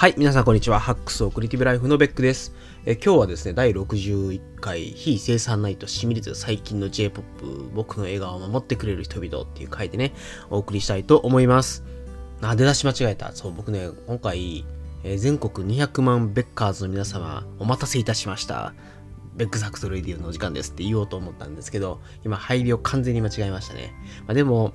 [0.00, 0.80] はい、皆さんこんにちは。
[0.80, 2.54] Hacks for Creative Lifeのベックです。
[2.86, 10.14] え今日はですね、第61回非生産ナイトシリーズ最近の J-POP 僕の笑顔を守ってくれる人々っていう回でね、
[10.48, 11.84] お送りしたいと思います。
[12.40, 13.32] あ、出だし間違えた。
[13.32, 14.64] そう、僕ね、今回、
[15.04, 18.72] え、全国200万ベッカーズの皆様、お待たせいたしました。
[19.36, 23.92] Beck's Hacks Radio のお時間ですって言おうと思ったんですけど、今入りを完全に間違えましたね。
[24.26, 24.72] まあ、でも、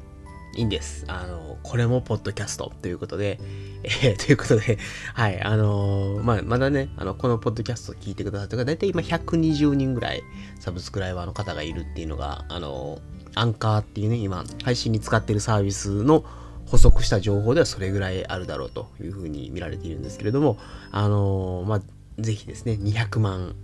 [0.56, 1.06] いいんです。
[1.08, 3.40] あの、これもポッドキャストということで、
[3.84, 4.78] えー、ということで、
[5.14, 10.24] はい、あのー、まあ、まだね、あの、このポッドキャスト聞いてくださってる方、だいたい今120人ぐらい
[10.60, 16.24] サブスクライバーの方がいるっていうのが、あのー、アンカーっていうね、今、配信に使ってるサービスの
[16.68, 20.58] 補足した情報ではそれぐらいあるだろうというふうに見られているんですけれども、
[20.92, 21.82] あのー、まあ、
[22.22, 23.56] ぜひですね、200万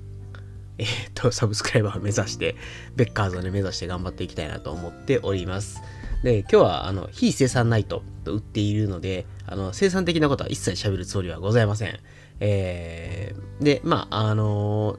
[0.78, 2.56] えっ、と、サブスクライバーを目指して、
[2.96, 5.80] ベッカーズをね、目指して頑張っていきたいなと思っております。
[6.24, 12.00] で、今日は、あの、非生産ナイトと売っているので、あの、生産的なことは一切喋るつもりはございません。
[12.40, 14.98] えー、で、まあ、あの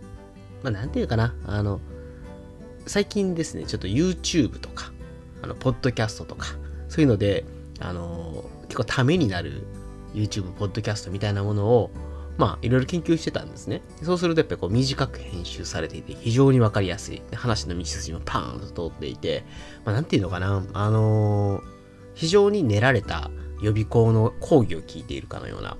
[0.62, 1.80] まあ、なんていうかな、あの、
[2.86, 4.92] 最近ですね、ちょっと YouTube とか、
[5.42, 6.48] あの、ポッドキャストとか、
[6.88, 7.44] そういうので、
[7.80, 9.64] あの結構ためになる
[10.14, 11.90] YouTube、ポッドキャストみたいなものを、
[12.38, 13.82] まあ、いろいろ研究してたんですね。
[14.02, 17.22] そうすると、やっぱりこう短く編集されていて、非常にわかりやすい。
[17.34, 19.44] 話の道筋もパーンと通っていて、
[19.84, 21.62] まあ、なんていうのかな、あのー、
[22.14, 23.30] 非常に練られた
[23.62, 25.76] 予備校の講義を聞いているかのような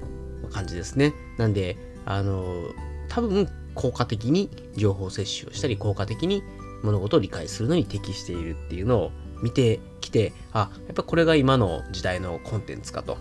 [0.51, 1.15] 感じですね。
[1.39, 2.75] なんで、あのー、
[3.09, 6.43] 多分、効果的に情報摂取をしたり、効果的に
[6.83, 13.17] 物事を理解するのに適しているっていうのを見てきて、あ、やっぱこれが今の時代のコンテンツかと。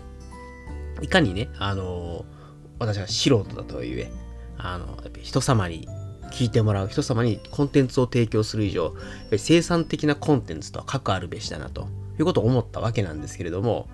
[1.00, 2.41] いかにね、あのー
[2.82, 4.10] 私は素人だとはいえ、
[4.58, 5.88] あの、人様に
[6.30, 8.94] 聞いてもらう、人様にコンテンツを提供する以上、
[9.36, 11.88] 生産的なコンテンツとは関わるべしだなと
[12.18, 13.88] いうことを思ったわけなんですけれども、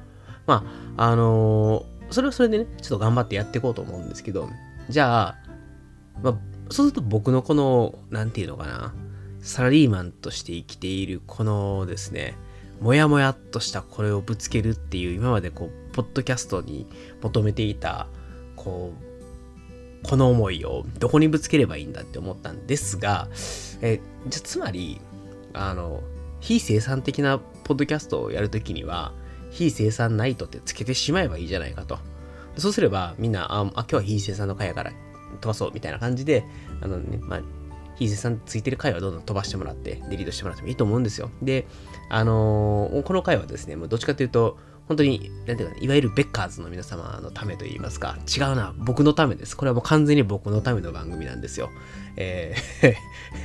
[0.47, 0.65] ま
[0.97, 4.49] あ、あのー、それはそれでね、ちょっと頑張ってやっていこうと思うんですけど、
[4.89, 5.39] じゃあ、
[6.23, 6.35] まあ、
[6.71, 8.95] そうすると僕のこの、なんていうのかな、
[9.41, 12.37] サラリーマンとして生きているこのですね、
[12.81, 16.87] もやもやっとしたこれをぶつけるっていう今までこう、ポッドキャストに
[17.21, 18.07] 求めていた
[18.69, 18.93] こ
[20.05, 23.29] う、この思いをどこにぶつければいいんだって思ったんですが、
[23.81, 25.01] えじゃつまり、
[25.55, 26.03] あの、
[26.41, 29.13] 非生産的なポッドキャストをやるときには、
[29.51, 31.99] 非生産ナイトってつけてしまえばいいじゃないかと。
[32.59, 34.93] そうすれば、みんな、あ、今日は非生産の回やから
[35.41, 36.45] 飛ばそうみたいな感じで、
[36.83, 37.41] あのね、まあ、
[37.97, 41.31] 非生産ついてる回はどんどん飛ばしてもらって、デリートしてもらってもいいと思うんですよ。
[41.43, 41.67] で、
[42.11, 44.59] あのー、この回はですね、もうどっちかというと、
[44.89, 49.57] 本当に、なんていうか、いわゆるベッカーズの皆様のためと言いますか、違うな、僕のためです。
[49.57, 51.71] これはもう完全に僕のための番組なんですよ。
[52.17, 52.95] えー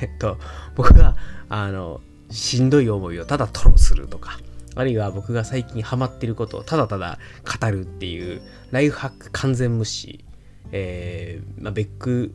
[0.00, 0.38] えっと、
[0.74, 1.16] 僕が、
[1.50, 2.00] あの、
[2.30, 4.40] しんどい思いをただ吐露するとか、
[4.74, 7.18] あるいは僕が最近ハマってることをただただ
[7.60, 8.40] 語るっていう、
[8.70, 10.24] ライフハック完全無視、
[10.72, 12.34] えー、まあ、ベック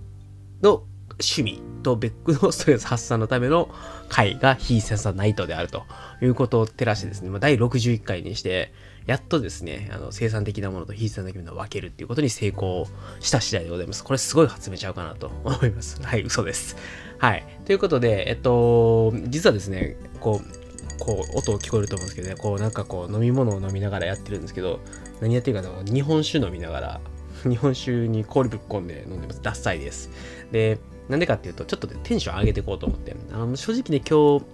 [0.61, 0.83] の
[1.19, 3.69] 趣味とベックの ストレス発散のための
[4.07, 5.83] 回が非センサナイトであると
[6.21, 8.71] いうことを照らしてですね、まあ、第61回にして、
[9.09, 12.85] やっとですね、あの生産的なものと非生産的なものを分けるっていうことに成功
[13.19, 14.03] した次第でございます。
[14.03, 15.99] これすごい発明ちゃうかなと思います。
[16.05, 16.77] はい、嘘です。
[17.17, 17.43] はい。
[17.65, 24.79] ということで、えっと、実はですね、こう、こう、音聞こえると思うんですけどね、こう、なんかこう、飲み物を飲みながらやってるんですけど、
[25.21, 27.01] 何やってるかと日本酒飲みながら、
[27.49, 29.41] 日本酒に氷ぶっ込んで飲んでます。
[29.41, 30.11] ダッサいです。
[30.51, 30.77] で、
[31.07, 34.45] なんでかっていうと、ちょっとテンション上げていこうと思って、あの正直ね、今日、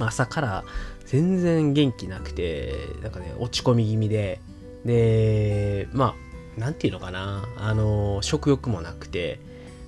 [0.00, 0.64] 朝から
[1.08, 4.40] 全然元気なくて、なんかね、落ち込み気味で、
[4.84, 6.14] で、ま
[6.56, 9.40] あ、なんていうのかな、あの、食欲もなくて、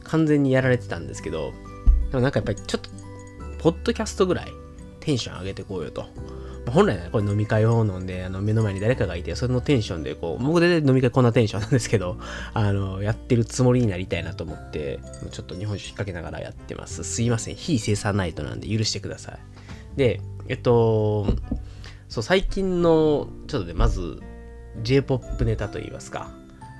[0.05, 1.53] 完全にやられてたんですけど、
[2.11, 2.89] でもなんかやっぱりちょっと、
[3.59, 4.53] ポッドキャストぐらい
[5.01, 6.07] テンション上げてこうよと。
[6.71, 12.17] 本来ね、これ飲み会を飲んで、あの、目の前に誰かがいて、そのテンションで、こう、僕で飲み会こんなテンションなんですけど、
[12.55, 15.01] あの、やってるつもりになりたいなと思って、
[15.33, 17.05] ちょっと日本酒引っ掛けながらやってます。
[17.05, 17.57] すいません。
[17.57, 19.39] 非生産ナイトなんで許してください。
[19.97, 21.27] で、えっと、
[22.09, 24.21] そう、最近の、ちょっとね、まず、
[24.83, 26.31] J-POP ネタといいますか、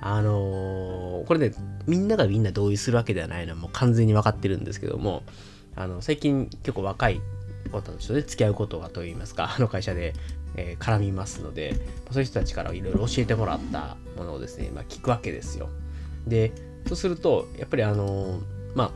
[0.01, 1.53] あのー、これね、
[1.87, 5.23] みんながみんな同意するわけではないのはもう完全に分かってるんですけども、
[5.75, 7.21] あの、最近結構若い
[7.71, 10.13] 方たちとね、付き合うことがといいますか、あの会社で、
[10.55, 11.75] えー、絡みますので、
[12.11, 15.69] そういう人たちからいろいろ教えてもらったものをですね、まあ、聞くわけですよ。
[16.27, 16.51] で、
[16.87, 18.41] そうすると、やっぱりあのー、
[18.75, 18.91] まあ、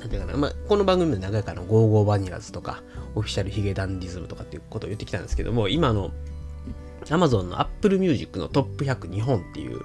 [0.00, 2.82] なんていうかな、まあ、この番組で長いからゴーゴーバニラズとか、
[3.14, 6.10] オフィシャルヒゲダンディズムとかっていうことを言ってきたんですけども、今の
[7.04, 9.80] Amazon の Apple Music のトップ100日本っていう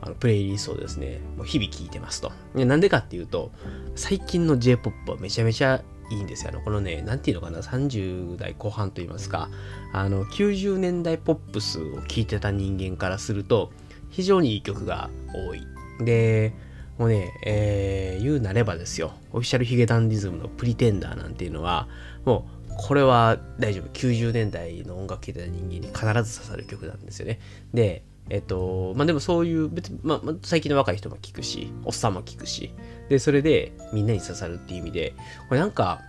[0.00, 2.32] あのプレイリストをですね、もう日々聴いてますと。
[2.54, 3.50] なんでかっていうと、
[3.96, 6.50] 最近の J-POP はめちゃめちゃいいんですよ。
[6.52, 9.50] あの、このね、なんていうのかな、30代後半といいますか、
[9.92, 13.72] あの、90年代ポップスを聴いてた人間からすると、
[14.10, 15.62] 非常にいい曲が多い。
[16.04, 16.54] で、
[16.98, 21.88] もうね、えー、言うなればですよ、オフィシャルヒゲダンディズムのプリテンダーなんていうのは、
[22.24, 23.88] もうこれは大丈夫。
[23.88, 26.00] 90年代の音楽聴いてた人間に必
[26.30, 27.40] ず刺さる曲なんですよね。
[27.74, 32.72] で、えっと、まあでもそういう、別に、まあ、最近の若い人も聞くし、おっさんも聞くし、
[33.08, 35.14] で、それでみんなに刺さるっていう意味で、
[35.48, 36.00] これなんか、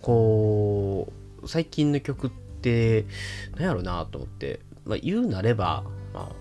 [0.00, 1.12] こ
[1.42, 2.30] う、最近の曲っ
[2.60, 3.04] て、
[3.56, 6.32] 何やろうなと思って、まあ、言うなれば、まあ、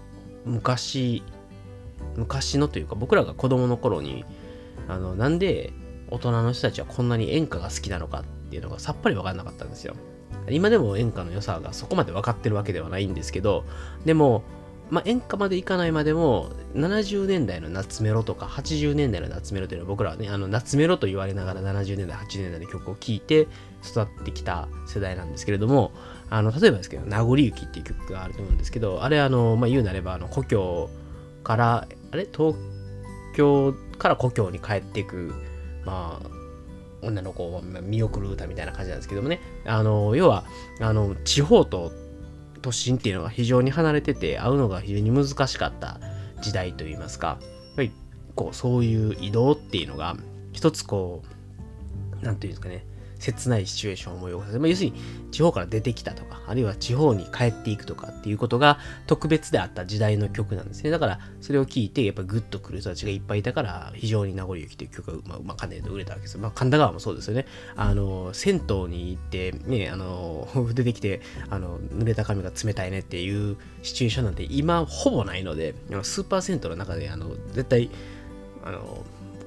[0.46, 1.24] 昔、
[2.16, 4.26] 昔のというか、僕らが子供の頃に、
[4.88, 5.74] あの、なんで
[6.10, 9.96] 大人の人たちはこんなに演歌が好きなのかっていうのがさっぱり分かんなかったんですよ。
[10.50, 13.64] 今でも演歌の良さがそこまで分かってるわけではないんですけど、
[14.06, 14.44] でも、
[14.90, 23.48] まあ、演歌までいかないまでも、70年代の夏メロとか80年代の夏メロというのは僕らはね、あの夏メロと言われながら70年代、80年代の曲を聴いて
[23.86, 25.92] 育ってきた世代なんですけれども、
[26.30, 30.90] あの例えばですけど、名残雪っていう曲があると思うんですけど、あれあの、まあ、言うなればあの故郷
[31.44, 32.28] から、あれ？
[32.32, 32.56] 東
[33.36, 35.34] 京から故郷に帰っていく、
[35.86, 36.30] まあ、
[37.02, 40.46] 女の子を見送る歌みたいな感じなんですけどもね、あの、要は、
[40.80, 41.92] あの、地方と
[42.62, 46.00] 都心っていうのが非常に離れてて、会うのが非常に難しかった
[46.42, 47.92] 時代といいますか、やっぱり、
[48.36, 50.16] こう、そういう移動っていうのが、
[50.54, 51.24] 一つこ
[52.22, 52.86] う、なんていうんですかね、
[53.22, 54.96] 切ないシチュエーションを思い起こさせまあ、要するに
[55.32, 60.90] 地方から出てきたとか、あるいは地方に帰っていくとかっていうことが特別であった時代の曲なんですね。
[60.90, 67.46] だからそれを聴いてやっぱグッとくる人たちがいっぱいいたから、非常に名残雪という曲が、まあ、まあ、かなり売れたわけですまあ、神田川もそうですよね。
[67.76, 77.90] あの、銭湯に行って、ね、あの、 出てきて、あの、濡れた髪が冷たいねっていうシチュエーションなんて今ほぼないので、スーパー銭湯の中で、あの、絶対、
[78.64, 79.04] あの、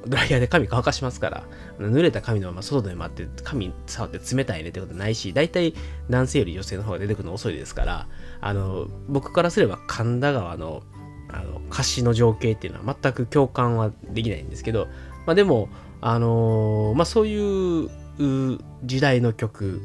[0.07, 1.45] ドライヤーで髪乾かしますから、
[1.79, 5.75] 濡れた髪のまま外で待って、髪触って冷たいねってことないし、大体
[6.11, 8.07] 男性より女性の方が出てくるの遅いですから、
[8.41, 10.83] あの、僕からすれば神田川の、
[11.31, 14.89] あの、歌詞の情景っていうのは全く共感はできないんですけど、
[15.27, 15.69] まあでも、
[16.01, 17.89] あのー、まあそういう
[18.85, 19.81] 時代の曲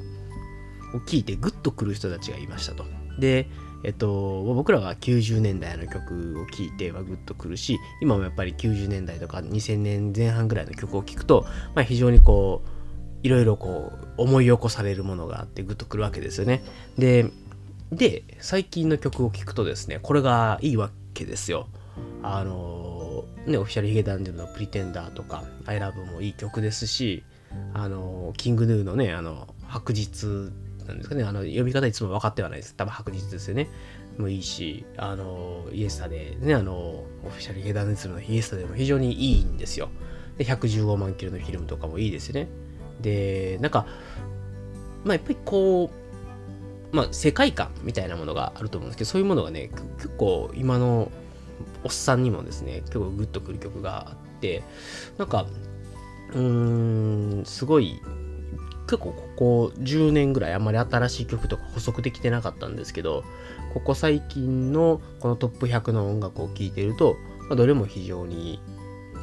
[0.94, 2.83] を聴いてグッとくる人たちがいましたと。
[3.19, 3.48] で、
[3.83, 11.45] えっと、僕らは90年代の曲を聴いてはグッとくるし、今もやっぱり90年代とか2000年前半ぐらいの曲を聴くと、
[11.75, 12.69] まあ、非常にこう、
[13.23, 16.61] いろいろこう、思い起こされるものがあってグッとくるわけですよね。
[16.97, 17.25] で、
[17.91, 21.67] で、最近の曲を聴くとですね、これがいいわけですよ。
[22.21, 27.23] あの、ね、オフィシャルヒゲダンディムのプリテンダーとか、アイラブもいい曲ですし、
[27.73, 30.51] あの、キングヌーのね、あの、白日
[30.89, 32.75] なんですかね、あの、読み方いつも分かってはないです。
[32.75, 33.69] 多分白日ですよね。
[34.18, 39.89] もいいし、あの、イエスタでね、あの、オフィシャルゲダネツルのイエスタでも非常にいいんですよ。
[40.38, 42.47] で、115万キロのフィルムとかもいいですよね。
[43.01, 43.86] で、なんか、
[45.03, 45.89] まあ、やっぱりこ
[46.91, 51.12] う、まあ、世界観みたいなものがあると思うんですけど、そういうものがね、結構今の
[51.83, 54.63] おっさんにもですね、結構グッとくる曲があって、
[55.18, 55.45] なんか、
[56.33, 58.01] うーん、すごい
[58.89, 63.24] 結構ここ10年ぐらいあんまり新しい曲とか補足できてなかったんですけど、
[63.71, 68.59] ここ最近のこのトップ100の音楽を聴いてると、まあ、どれも非常に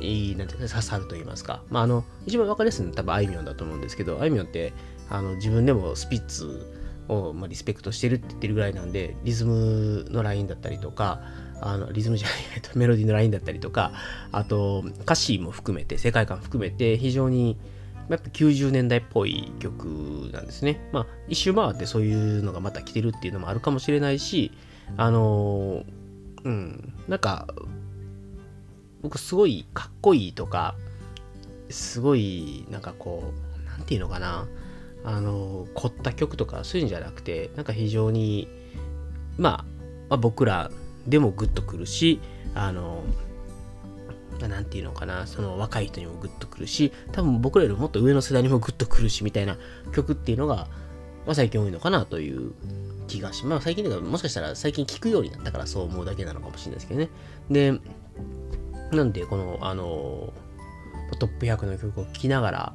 [0.00, 1.64] いい、なんて、刺さると言いますか。
[1.68, 4.72] まあ、あの、一番わかりやすいのは多分あいみょんだと思うんですけど、あいみょんって、
[5.10, 6.72] あの、自分でもスピッツ
[7.08, 11.23] を、まあ、リスペクトしてるって言ってるぐらいなんで、リズムのラインだったりとか、
[11.61, 13.92] あのリズムじゃない、えっと、メロディーのラインだったりとか、
[14.30, 17.58] あと歌詞も含めて、世界観含めて非常に
[18.08, 20.88] やっぱ90年代っぽい曲なんですね。
[20.92, 24.52] まあ、一周回ってそういうのがまた来てるっていうのもあるかもしれないし、
[24.96, 25.84] あの
[26.44, 27.48] うん、なんか、
[29.02, 30.76] 僕すごいかっこいいとか、
[31.70, 33.32] すごい、なんかこ
[33.64, 34.46] う、なんていうのかな、
[35.04, 38.48] あの凝った曲とかそういうんじゃなくて、なんか非常に、
[39.38, 39.64] まあ、
[40.08, 40.70] まあ、僕ら
[41.06, 42.20] でもグッとくるし、
[42.54, 43.02] あの
[44.49, 49.59] 何て言うのかな、その若い人にもグッとくるし、多分僕らよりもっと上の世代にもグッとくるし、みたいな
[49.95, 50.69] 曲っていうのが、
[51.26, 52.52] まあ、最近多いのかなという
[53.09, 53.47] 気がします。
[53.47, 57.09] まあ最近でもしかしたら最近聞くようになったからそう思うだけなのかもしれないですけどね。
[57.50, 57.81] で、
[58.93, 60.33] なんでこの、あの、
[61.19, 62.75] トップ100の曲を聴きながら、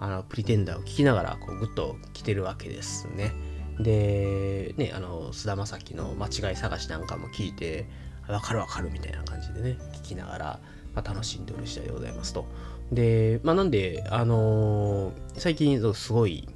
[0.00, 3.32] あの、プリテンダーを聴きながら、こう、グッと来てるわけですね。
[3.80, 7.86] で、ね、あの、菅田将暉の間違い探しなんかも聞いて、
[8.28, 10.60] わかるわかるみたいな感じでね、聞きながら、
[10.94, 12.46] まあ、楽しんでおる次第でございますと。
[12.92, 16.48] で、まあ、なんで、あのー、最近すごい、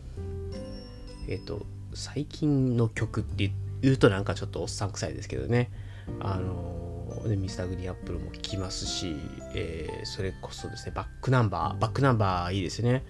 [1.28, 5.70] えっ、ー、と、最近の曲って言うとなんかちょっとおっさん臭いですけどね、
[6.20, 9.16] あのー、ミスターグリーンアップルも聴きますし、
[9.54, 13.04] えー、それこそですね、バックナンバー、バックナンバーいいですね。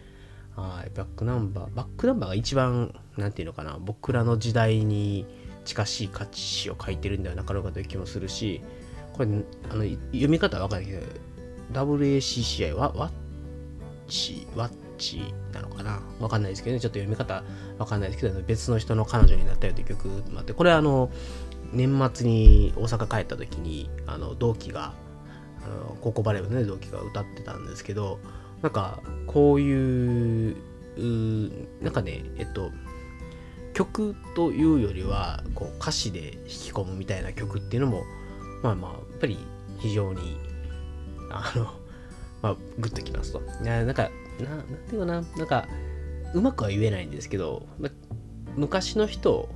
[0.56, 5.26] はい、バックナンバー、バックナンバーが一番、なんていうのかな、僕らの時代に
[5.64, 8.60] 近しい価値を書いてるんではなかろうかという気もするし、
[9.26, 10.98] これ、あの、読み方はわかんないけ
[11.72, 13.12] ど、WACCI は、ワッ
[14.08, 16.00] チ、ワッチなのかな？
[16.20, 17.42] わかんないですけどね、ちょっと読み方
[17.78, 21.10] わかんないですけど、別の人の彼女になったよという曲もあって、これあの、
[21.72, 24.92] 年末に大阪帰った時に、あの、同期が、
[26.00, 28.18] 高校バレー部のね、同期が歌ってたんですけど、
[28.60, 30.56] なんか、こういう、
[30.98, 31.02] う
[31.80, 32.70] なんかね、えっと、
[33.72, 38.04] 曲というよりは、こう、歌詞で引き込むみたいな曲っていうのも、
[38.62, 39.38] まあまあ、ぱり
[39.78, 40.36] 非常に、
[41.30, 41.64] あの、
[42.42, 43.40] まあ、グッときますと。
[43.62, 44.10] なんか、
[44.40, 45.66] ななんていうかな、なんか、
[46.34, 47.88] うまくは言えないんですけど、ま
[48.56, 49.48] 昔の人、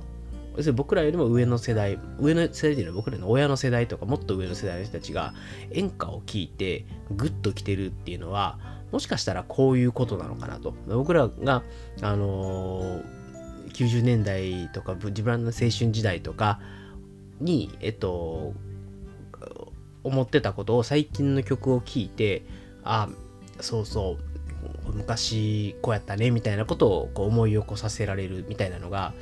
[0.55, 5.33] 要するに僕らよりも上の世代、上の世代っていうのは僕らの親の世代とか、もっと上の世代の人たちが
[5.71, 8.57] 演歌を聴いて、グッときてるっていうのは、
[8.91, 10.73] もしかしたらこういうことなのかなと。
[10.87, 11.63] 僕らが、
[12.01, 13.03] あのー、
[13.73, 16.59] 90年代とか、自分の青春時代とか
[17.41, 18.53] に、えっと、
[20.07, 22.43] 思ってたことを最近の曲を聴いて、
[22.83, 23.09] あ、
[23.59, 24.27] そうそう、
[24.93, 29.13] 昔こうやったねみたいなことをこう思い起こさせられるみたいなのが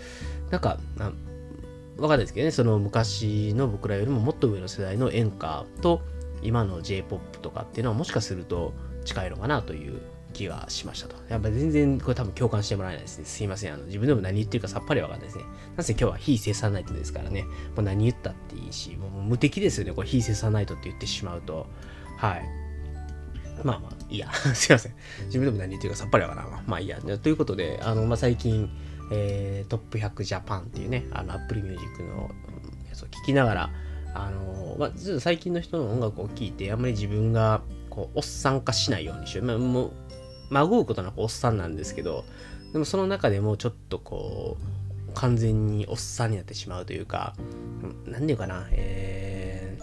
[0.50, 6.01] なんか分かんないですけどねその昔の僕らよりももっと上の世代の演歌と
[6.42, 8.74] 今の J-POP とかっていうのはもしかすると
[9.04, 10.00] 近いのかなという
[10.36, 11.15] 気がしましたと。
[11.30, 13.25] やっぱ全然これ多分共感してもらえないですね。
[13.25, 13.74] すいません。
[13.74, 15.46] あの自分でも何言ってるかさっぱりわかんないですね。
[15.77, 17.44] なぜ今日は非生産ナイトですからね。
[17.44, 19.94] もう何言ったっていいし、もう無敵ですよね。
[19.94, 21.68] これ非生産ナイトって言ってしまうと。
[22.18, 22.46] はい。
[23.63, 24.32] まあまあ、いいや。
[24.54, 24.94] すいません。
[25.25, 26.62] 自分でも何言ってるかさっぱりわからんわ。
[26.68, 27.00] まあいいや。
[27.00, 28.70] ということで、あの、まあ最近、
[29.12, 32.32] えー、トップ100ジャパンっていうね、あの、Apple Music の
[32.89, 33.70] やつを聞きながら、
[34.15, 39.46] あの、まあ、ちょっと最近の人の音楽を聴いて、あんまり自分が、こう、おっさん化しないようにしよう。
[39.46, 39.92] まあ、もう、
[40.50, 42.25] まごうことなくおっさんなんですけど、
[42.74, 47.34] でもその中でもちょっとこう、完全におっさんになってしまうというか、
[48.06, 49.78] なんていうかな、え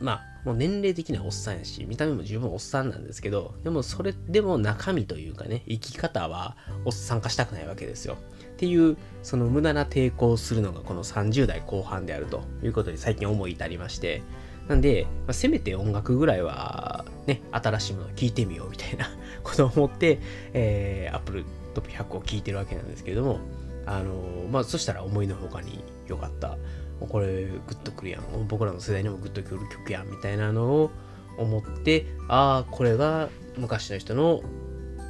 [0.00, 8.16] ー、まあ、もう年齢的にはおっさんやし、見た目も十分おっさんなんですけど、でもそれでも中身というかね、生き方はおっさん化したくないわけですよ。
[8.54, 14.22] っていう、その無駄な抵抗をするのがこの30代後半であるということに最近思い至りまして、
[14.68, 19.08] なんで、まあ、せめて音楽ぐらいはね、新しいものを聴いてみようみたいな
[19.42, 20.18] ことを思って、
[20.52, 21.44] えー、Apple
[21.74, 23.40] トップ100を聴いてるわけなんですけれども、
[23.86, 26.56] あのー、まあ、そしたら思いのほかに良かった。
[27.00, 28.22] これグッとくるやん。
[28.48, 30.90] 僕らの世代にもグッとくる曲やんみたいなのを
[31.36, 34.42] 思ってああこれが昔の人の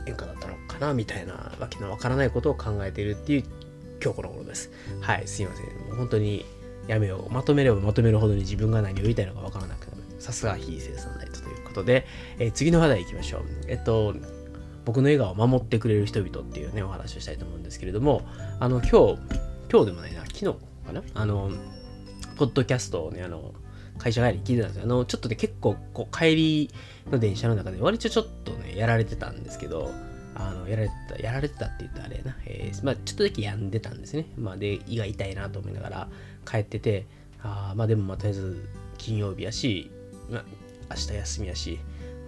[0.07, 3.45] 演歌だったのかなみたいなわけのわからないことを考えているっていう
[4.03, 4.71] 今日この頃です。
[5.01, 5.67] はいすいません。
[5.89, 6.45] もう本当に
[6.87, 7.33] やめよう。
[7.33, 10.03] まとめればまとめるほどに自分が何を言いたいのかわからなくなる。
[10.19, 12.07] さすが非生産ライトということで、
[12.39, 13.43] えー、次の話題いきましょう。
[13.69, 14.15] えっと
[14.85, 18.23] 僕の笑顔を守ってくれる人々っていうねお話をしたいと思うんですけれども
[18.61, 19.19] あの今日
[19.71, 21.03] 今日でもないな昨日かな？
[21.15, 21.51] あの
[22.37, 23.55] ポッドキャストをね、あの、
[23.97, 24.83] 会社帰り聞いてたんですよ。
[24.83, 26.71] あの、ちょっとね、結構、こう、帰り
[27.13, 29.93] の電車の中で、割とちょっとね、やられてたんですけど、
[30.35, 34.27] あの、やられてた、やられてたって言ったらあれな、えー、まあ、ちょっとだけ病んでたんですね。
[34.37, 36.09] まあ、で、胃が痛いなと思いながら
[36.45, 37.07] 帰ってて、
[37.43, 39.91] あまあ、でも、まあ、とりあえず、金曜日やし、
[40.31, 40.45] まあ、
[40.91, 41.79] 明日休みやし、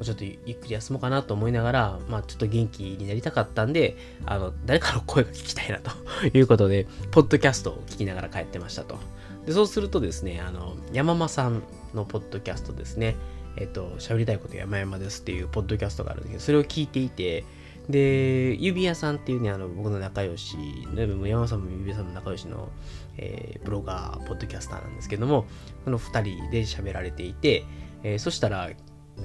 [0.04, 3.96] ちょっとゆっくり休もうかなと思いながら、まあちょっと元気になりたかったんで、
[4.26, 5.90] あの、誰かの声が聞きたいなと
[6.36, 8.98] いうことで、ポッドキャストを聞きながら帰ってましたと。
[9.46, 11.62] でそうするとですね、あの、山間さん
[11.94, 13.16] のポッドキャストですね、
[13.56, 17.44] えっと、喋りたいこと山々ですっていうポッドキャストがあるんですけど、それを聞いていて、
[17.88, 20.56] で、指輪さんっていうね、あの、僕の仲良し、
[20.94, 22.68] 山間さんも指輪さんも仲良しの、
[23.16, 25.46] えー、ブロガー、ポッドキャスターなんですけども、
[25.84, 27.64] その二人で喋られていて、
[28.02, 28.70] えー、そしたら、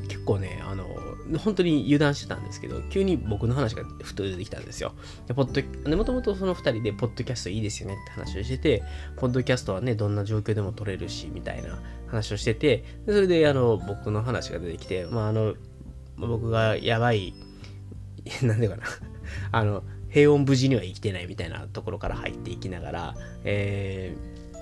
[0.07, 0.85] 結構ね、あの、
[1.39, 4.93] 本当に油断してたんですけど、急に僕の話がふと出てきたんですよ。
[5.27, 8.83] で、ポッド、でもともとその二人で、ポッドキャストいいですよねって話をしてて、
[9.17, 15.55] ポッドキャストはね、どんな状況でも撮れるし、みたいな話をしてて、それで、あの、僕の話が出てきて、まあ、あの、
[16.17, 17.33] 僕がやばい、
[18.43, 18.83] なんでかな、
[19.51, 24.15] あの、平穏無事には生きてないみたいなところから入っていきながら、え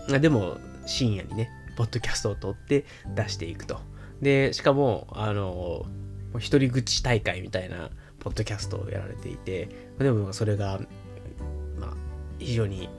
[0.08, 2.86] ー、でも、深夜にね、ポッドキャストを撮って
[3.16, 3.80] 出していくと。
[4.22, 5.86] で、しかも、あの、
[6.38, 7.90] 一人口大会みたいな
[8.20, 10.80] ポッドキャストをやられていて、でもそれが、
[11.80, 11.94] まあ、
[12.38, 12.90] 非常に、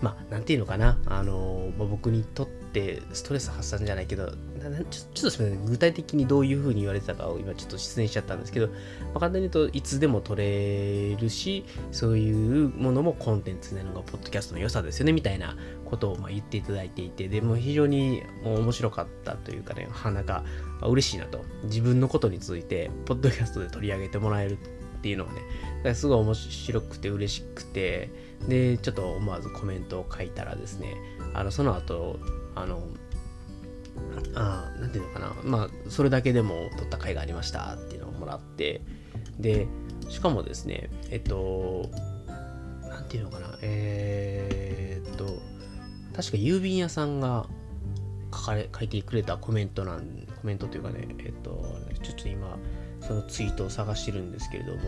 [0.00, 4.38] まあ、なんていうのかな、あの、まあ、僕にとってストレス発散じゃないけど、ちょちょ
[4.84, 8.70] っとすみません、具体的にどういうふうに言われてたかを今ちょっと失念しちゃったんですけど、
[9.14, 20.44] ま、簡単に言うといつでも撮れるし、そういうものもコンテンツなのがポッドキャストの良さですよね、みたいなことをま言っていただいていて、でも非常にもう面白かったというかね、なんか
[20.82, 21.44] 嬉しいなと。
[21.64, 24.58] 自分のことについて、ポッドキャストで取り上げてもらえる
[25.00, 25.32] っていうのは
[25.84, 28.10] ね、すごい面白くて嬉しくて、
[28.48, 30.94] で、ちょっと思わずコメントを書いたらですね、
[31.34, 32.18] あの、その後、
[32.54, 32.86] あの、
[34.34, 38.82] あなんていうのかな、まあ、それだけでも撮った甲斐がありましたっていうのをもらって、
[39.40, 39.66] で、
[40.08, 41.88] しかもですね、えっと、
[42.82, 45.24] なんていうのかな、えー、っと、
[46.14, 47.46] 確か郵便屋さんが
[48.32, 51.64] 書かれ書いてくれたコメントなん、コメントというかね、えっと、
[52.02, 52.58] ちょっと今、
[53.00, 54.80] そのツイートを探してるんですけれども、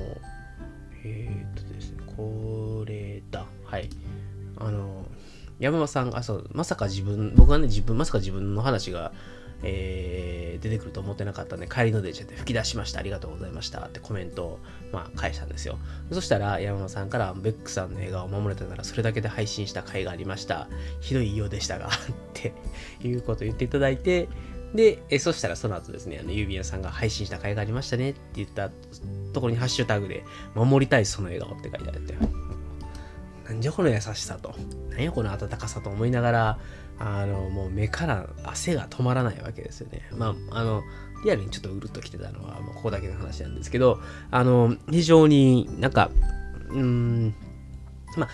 [1.04, 3.46] えー、っとですね、これだ。
[3.64, 3.88] はい。
[4.56, 5.06] あの、
[5.58, 9.12] 山間さんが、そう、まさか自分、僕はね、自分、まさか自分の話が、
[9.62, 12.98] えー、出てくると思ってなかったんで、帰りの電車で吹き出しました。
[12.98, 13.80] ありがとうございました。
[13.80, 14.58] ってコメントを、
[14.92, 15.78] まあ、返したんですよ。
[16.10, 20.68] そしたら、山間さんから、ベックさんの笑顔を守れたなら、それだけで配信した回がありました。
[21.00, 21.90] ひどいようでしたがっ
[22.34, 22.52] て
[23.02, 24.28] いうことを言っていただいて、
[24.74, 28.70] で、えそしたらその後ですね、あの、郵便屋さんが配信した回がありましたねって言った
[29.32, 32.14] ところにハッシュタグで、守りたいその笑顔って書いてあって、
[33.44, 34.54] なんじゃこの優しさと、
[34.90, 36.58] なんやこの温かさと思いながら、
[37.04, 40.02] あの、もう目から汗が止まらないわけですよね。
[40.12, 40.82] まあ、あの、
[41.24, 46.10] リアルにちょっとうるっときてたのは、もうここだけの話なんですけど、あの、非常になんか、
[46.70, 47.34] うん、
[48.16, 48.28] まあ、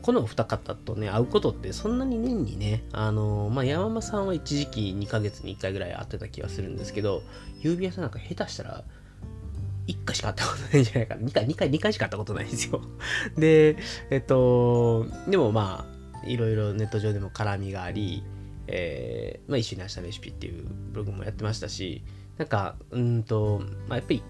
[0.00, 7.22] このお二方とね、会うことってそんなに年にね、あのまあ、山間さんは一時期2ヶ月に1回ぐらい会ってた気がするんですけど、
[7.62, 8.84] 郵便屋さんなんか下手したら、
[9.86, 11.20] 1回しか会ったことないんじゃないかな。
[11.22, 12.80] 2回、2回、2回しか会ったことないんですよ。
[13.36, 13.76] で、
[14.10, 15.93] えっと、でもまあ、
[16.24, 18.24] いろいろネット上でも絡みがあり、
[18.66, 22.02] えー、まあ、一緒に明日レシピっていうブログもやってましたし、
[22.38, 24.22] なんか、うんと、まあ、やっぱり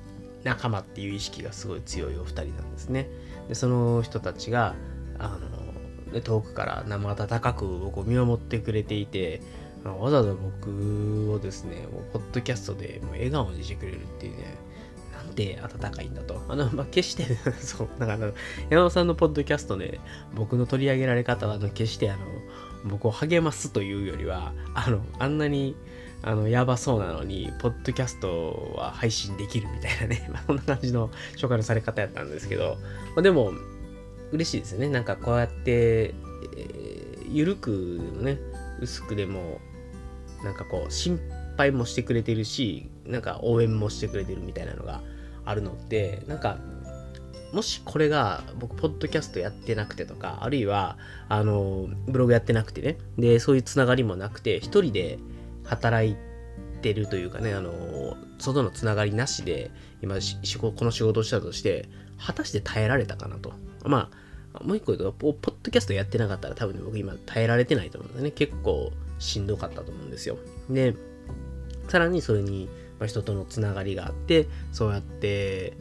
[0.43, 3.09] 仲間っていう意識がすごい強いお二人なんですね。
[3.49, 4.75] で、その人たちが、
[5.19, 5.39] あ
[6.13, 9.41] の、遠くから生温かく僕を見守ってくれていて、
[9.85, 14.57] わざわざ僕をですね、ポッドキャストで笑顔にしてくれるっていうね、
[15.35, 16.41] なんて温かいんだと。
[16.49, 17.25] あの、まあ、決して
[17.59, 18.33] そう、だから、
[18.71, 20.01] 山本さんのポッドキャストで
[20.35, 22.25] 僕の取り上げられ方は、あの、決してあの、
[22.85, 25.75] 僕を励ますというよりは、あの、あんなに、
[26.23, 32.79] あの、やばそうなのに、ポッドキャストは配信できるみたいなね、 まあ、そんな感じの紹介のされ方やったんですけど、
[33.17, 33.53] まあ、でも、
[34.31, 34.89] 嬉しいですね。
[34.89, 38.39] なんかこうやって、えー、ゆるくね、
[38.81, 39.61] 薄くでも、
[40.43, 41.21] なんかこう、心
[41.57, 45.03] 配もしてくれてるし、なんか応援もしてくれてるみたいなのが
[45.45, 46.59] あるので、なんか、
[47.53, 55.19] もしこれが僕、ポッドキャストやってなくてとか、あるいは、あの、ブログやってなくてね、で、そういうつながりもなくて、一人で
[55.65, 56.17] 働い
[56.83, 59.71] てるというかね、あの、外のつながりなしで、
[60.03, 63.53] 今、この仕事をしたとして、果たして耐えられたかなと。
[63.85, 64.11] ま
[64.53, 68.31] あ、もう一個言うと、ポッドキャストやってなかったら多分ね、僕今耐えられてないと思うんでね。
[68.31, 70.39] 結構しんどかったと思うんですよ。
[70.69, 70.95] で、
[71.89, 75.77] さらにそれに、まあ、人とのつながりがあって、そうやって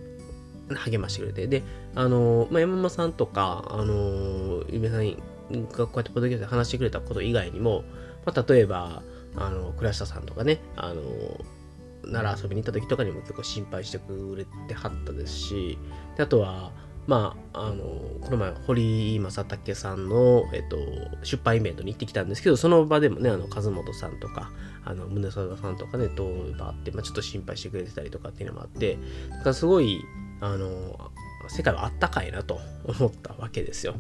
[0.70, 1.48] 励ましてくれて。
[1.48, 1.64] で、
[1.96, 7.84] あの、まあ、山間さんとか、あの、ゆめさんがこうやってポッドキャストで話してくれたこと以外にも、
[8.26, 9.04] まあ、例えば、
[9.36, 11.02] あの、倉下さんとかね、あの、
[12.12, 15.78] 奈良遊びに行った時とかにも結構心配してくれてはったですし、
[16.18, 16.72] あとは、
[17.06, 17.84] まあ、あの、
[18.22, 20.78] この前、堀井正武さんの、えっと、
[21.24, 24.52] 出版イベントに行ってきたんですけど、その場でもね、あの、和本さんとか、
[24.86, 26.24] あの、宗貞さんとかね、と
[26.60, 28.98] あって、まあ、ちょっと心配してくれてたりとかっていうのもあって、
[29.30, 30.02] だかすごい、
[30.40, 31.12] あの、
[31.50, 33.96] 世界はあったかいなと思ったわけですよ。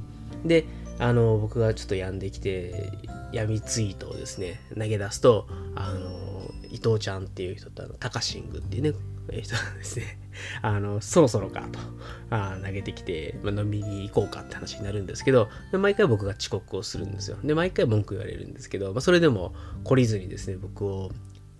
[0.45, 0.65] で、
[0.99, 2.89] あの、僕がちょっと病んできて、
[3.33, 8.93] 闇ツイートをですね、投げ出すと、あの、伊藤ちゃんっていう人と、あの、タカシングっていうね、
[9.31, 10.19] 人なんですね。
[10.62, 11.79] あの、そろそろかと、
[12.29, 17.38] あ投げてきて、まあ、飲みに行こうかって話になるんですけど、毎回僕が遅刻をするんですよ。
[17.43, 21.12] で、毎回文句言われるんですけど、まあ、それでも懲りずにですね、僕を、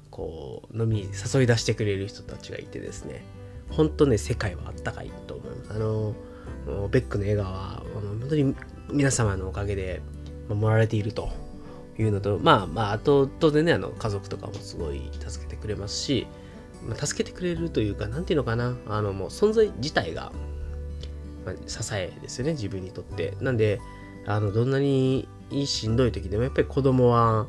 [0.10, 3.24] こう、飲みに誘い出してくれる人たちがいてですね、
[3.70, 5.74] 本当ね、世界はあったかいと思います。
[5.74, 6.16] あの、
[6.90, 8.56] ベックの笑顔は、本当に
[8.92, 10.02] 皆様のおかげで
[10.50, 11.30] 守られていると
[11.98, 16.28] いうのと、まあまあ、あと、当然ね、あの、家族とかもすごい助けてくれますし、
[16.88, 20.32] まあ、助けてくれるというか、なんていうのかな、あの、もう存在自体が、
[21.46, 23.36] まあ、支えですよね、自分にとって。
[23.42, 23.80] なんで、
[24.26, 25.28] あの、どんなに
[25.66, 27.48] しんどい時でも、やっぱり子供は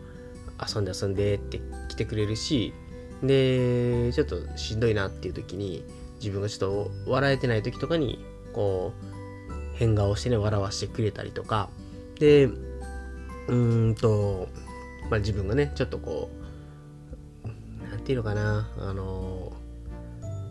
[0.74, 2.72] 遊んで遊んでって来てくれるし、
[3.22, 5.84] で、ちょっとしんどいなっていう時に、
[6.18, 6.58] 自分がちょっ
[7.04, 9.14] と笑えてない時とかに、こう、
[9.74, 11.68] 変顔してね、笑わしてくれたりとか、
[12.18, 14.48] で、うーんと、
[15.10, 16.43] まあ、自分がね、ちょっとこう、
[18.04, 19.52] ていうのかな、あの、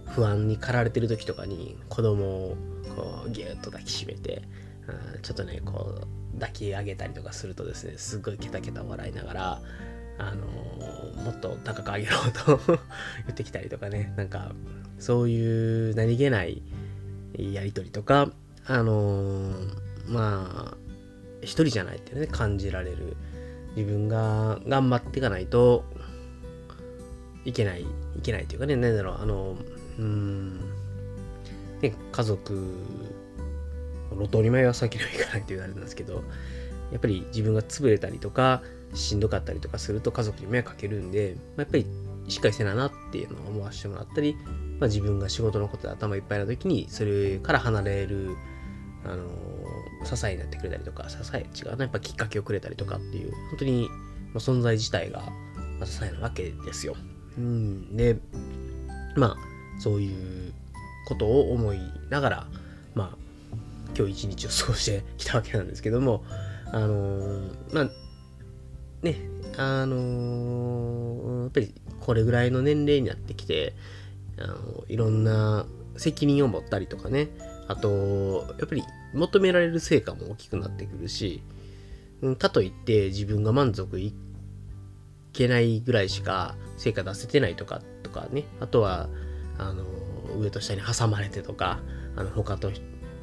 [0.07, 2.57] 不安に駆られてる時とかに子供を
[2.95, 4.41] こうギュッと抱きしめて、
[5.21, 9.61] ちょっとね、こう抱き上げたりとかするとですね、すっごいケタケタ笑いながら、
[10.17, 10.45] あの
[11.23, 12.59] もっと高く上げろと
[13.25, 14.51] 言ってきたりとかね、なんか、
[14.99, 16.63] そういう何気ない
[17.37, 18.31] やりとりとか、
[18.65, 19.51] あの
[20.07, 20.77] まあ、
[21.41, 23.15] 一人じゃないってね、感じられる。
[23.75, 25.83] 自分が頑張っていかないと
[27.45, 27.85] いけない、い
[28.21, 29.57] けないというかね、何だろう、あの、
[29.99, 30.59] うん、
[31.81, 32.53] ね、家族、
[34.11, 36.23] 路頭に迷わすわけにはいかないというあれなんですけど、
[36.91, 38.61] やっぱり自分が潰れたりとか、
[38.93, 41.85] しんどかったりとかすると家族に迷惑かけるんで、まあ、やっぱり
[42.27, 44.35] しっかりせななっていうのを思わせてもらったり、
[44.79, 48.35] まあ、自分が仕事のことで頭いっぱいな時にそれから離れる、
[49.05, 49.25] あの
[50.05, 53.89] 支えになってくれたりとか支え違うなやっぱきっかけをくれたりとかっていう本当に、
[54.35, 55.23] 存在自体が
[55.85, 56.95] 支えなわけですよ。
[57.37, 58.17] うん、で
[59.15, 59.35] まあ
[59.79, 60.11] そうい
[60.49, 60.53] う
[61.05, 62.47] ことを思いながら
[62.95, 63.57] まあ
[63.97, 66.23] 今日一日を過ごしてきたわけなんですけども
[66.71, 67.89] あのー、まあ
[69.01, 69.17] ね
[69.57, 73.73] あのー、やっぱりこれぐらいの年齢になってきて
[74.37, 75.65] あのいろんな
[75.97, 77.29] 責任を持ったりとかね
[77.67, 81.43] あとやっぱり求められる成果も大きくなってくるし、
[82.21, 84.13] うん、かといって自分が満足い
[85.33, 88.45] けないぐらいしか成果出せてないとかとかね。
[88.59, 89.09] あとは
[89.57, 89.83] あの
[90.37, 91.79] 上と下に挟まれてとか
[92.15, 92.71] あの他と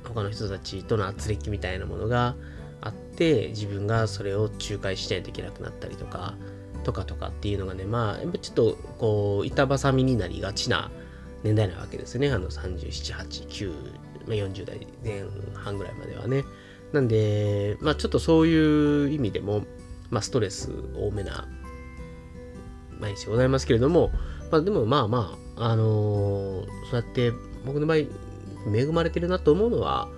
[0.04, 2.36] 他の人たちとの圧力みたいなものが
[2.80, 6.34] あって自分がそれを仲介しないといけなくなったりとか
[6.84, 10.90] とかとかっていうのがねまあちょっとこう板挟みになりがちな
[11.42, 12.30] 年代なわけですね。
[12.30, 13.74] あの378 9
[14.26, 16.44] 40代前半ぐらいまではね。
[16.92, 19.64] なんでまあちょっとそういう意味でも
[20.10, 21.48] まあストレス多めな
[23.00, 24.10] 毎日ございますけれども
[24.50, 27.32] まあでもまあまああのー、そうやって
[27.64, 27.98] 僕の場合
[28.74, 30.08] 恵まれてるなと思うのは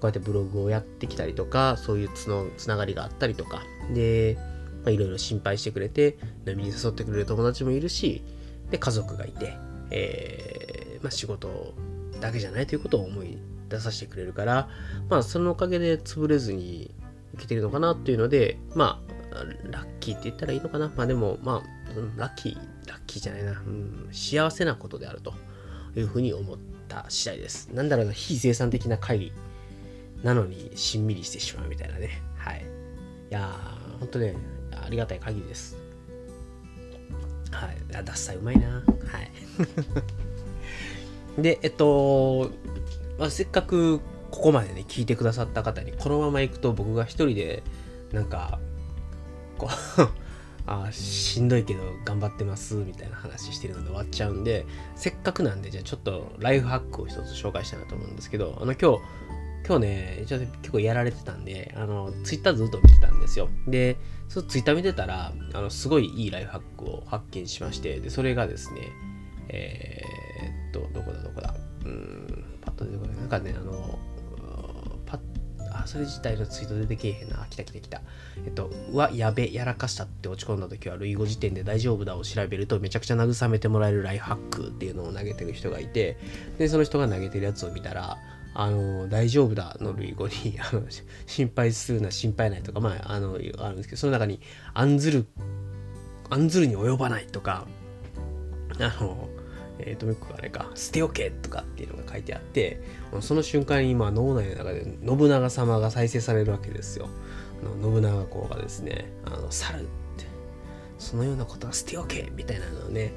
[0.02, 4.36] うやってブログをやってきたりとかそういうつのつながりがあったりとかで
[4.84, 8.22] まいろいろ心配してくれて飲みに誘ってくれる友達もいるし
[8.70, 9.56] で家族がいて、
[9.90, 11.74] えーまあ、仕事
[12.20, 14.68] だけじゃないということを思い出させてくれるから
[15.08, 16.94] まあそのおかげで潰れずに
[17.34, 19.14] いけてるのかなっていうのでまあ
[19.64, 20.92] ラッキーって言ったらいいのかな。
[20.96, 22.56] まあでもまあ、うん、ラッキー
[22.88, 25.34] ラッキーじゃないな、うん、幸せなことであると
[25.96, 27.68] いうふうに思った次第です。
[27.68, 29.32] なんだろうな、非生産的な会議
[30.22, 32.22] なのにしんみりしてしまうみたいなね。
[32.36, 32.64] はい。
[33.30, 34.34] いやー、ほんとね、
[34.72, 35.76] ありがたい限りです。
[37.50, 37.76] はい。
[37.96, 38.68] あ、ダッサいうまいな。
[38.68, 38.82] はい。
[41.42, 42.50] で、えっと、
[43.18, 47.62] まあ、せっかくここまでね、聞いてくださった方に、このまま行くと僕が一人で、
[48.12, 48.58] なんか、
[49.56, 50.23] こう
[50.66, 54.64] あしんどいけど頑張ってますみたいな話してるので終わっちゃうんで
[54.96, 58.98] せっかくなんでじゃあちょっとライフハックを一つ紹介したいなと思うんですけどあの今日
[59.66, 63.48] 今日ね一応結構やられてたんであのツイッターずっと見てたんですよ。
[63.66, 63.96] で
[64.28, 68.80] そツイッター見てたらあのすごいいいライフハックを発見しましてでそれがですね
[69.48, 71.54] えー、っとどこだどこだ。
[71.84, 73.16] うんパッと出てこない。
[73.16, 73.98] なんかねあの
[75.86, 77.46] それ自体のツイート出てけえへんな。
[77.50, 78.00] 来た来た来た。
[78.44, 86.16] えっと、うわ、やべ、やらかしたって落ち込んだ時は、類語辞典で大丈夫だを調べると、めちゃくちゃ慰めてもらえるライフハックっていうのを投げてる人がいて、
[86.58, 88.18] で、その人が投げてるやつを見たら、
[88.54, 90.82] あの、大丈夫だの類語に、 あの、
[91.26, 94.40] 心配するな、心配ないとか、まあ、あの、あるんですけど、その中に、
[94.74, 95.26] 案ずる、
[96.30, 97.66] 案ずるに及ばないとか、
[98.78, 99.28] あの、
[99.78, 102.80] えっ、ー、と、もう一個あれか、捨ておけとかっていうのが書いてあって、
[103.20, 107.08] その瞬間に今脳内の中で信長様が再生されるわけですよ。
[107.62, 109.88] あの信長公がですね、あの、猿って、
[110.98, 113.12] そのようなことは捨ておけみたいなのをね、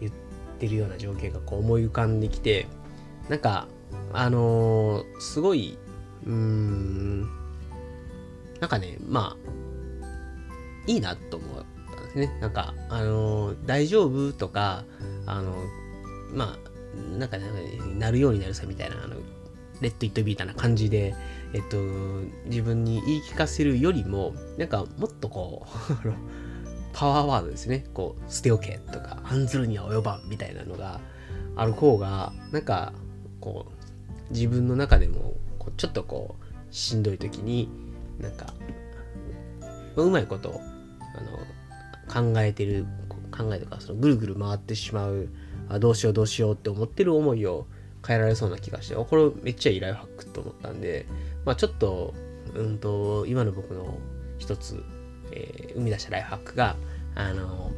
[0.00, 0.12] 言っ
[0.58, 2.66] てるような情景がこう思い浮かんできて、
[3.28, 3.68] なんか、
[4.12, 5.78] あのー、すごい、
[6.24, 7.22] うーん、
[8.60, 9.48] なんかね、まあ、
[10.86, 12.38] いいなと思ったんですね。
[12.40, 14.84] なんか、あのー、大丈夫とか、
[15.26, 15.54] あの
[16.32, 17.38] まあ、なんか、
[17.98, 19.16] なるようになるさみたいな、あの、
[19.80, 21.14] レッド・イット・ビータな感じで、
[21.52, 21.76] えっと、
[22.46, 26.12] 自分に言い聞かせるよりも、なんかもっとこう
[26.92, 27.84] パワーワードですね。
[27.94, 31.00] こう、捨ておけとか、案ずるには及ばんみたいなのが
[31.56, 32.92] ある方が、なんか、
[33.40, 35.34] こう、自分の中でも、
[35.76, 37.68] ちょっとこう、しんどい時に、
[38.18, 38.52] なんか、
[39.96, 40.60] うまいこと、
[41.16, 42.84] あの、考えてる、
[43.30, 45.28] 考えとか、そのぐるぐる回ってしまう
[45.68, 47.66] あどうしようどうしようって思ってる思いを
[48.06, 51.06] 変えられそうな気がして、これめっちゃいいライフハックと思ったんで、
[51.44, 52.14] まあちょっと、
[52.54, 53.98] うんと、今の僕の
[54.38, 54.82] 一つ、
[55.32, 56.76] えー、生み出したライフハックが、
[57.14, 57.72] あの、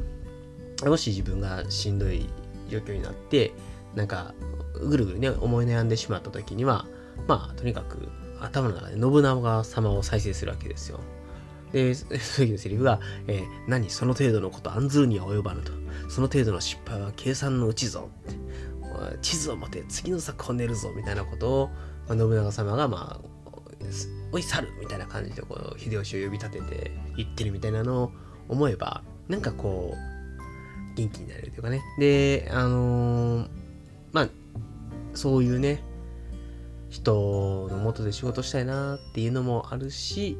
[0.85, 2.29] もし自分がしんどい
[2.69, 3.53] 状況になって、
[3.95, 4.35] なんか、
[4.75, 6.87] ぐるぐるね、思い悩んでしまった時には、
[7.27, 8.09] まあ、とにかく
[8.41, 11.01] 頭の中で信長様を再生するわけですよ。
[11.73, 13.91] で、その時のセリフが、えー、何？
[13.91, 15.73] その程度のこと案ずるには及ばぬと。
[16.11, 18.11] その程度の失敗は計算のうちぞ。
[19.23, 21.71] 地図を持て、次の策を練るぞ、みたいなことを、
[22.09, 23.29] まあ、信長様が、まあ、
[24.33, 28.13] おい、猿みたいな感じで、こう、秀吉を呼び立てて言ってるみたいなのを
[28.49, 31.81] 思えば、なんかこう、元気になれるというかね。
[31.99, 33.49] で、あのー、
[34.13, 34.29] まあ、
[35.15, 35.83] そういうね、
[36.89, 40.37] 人のもとで仕事したいなっていうのもあるし、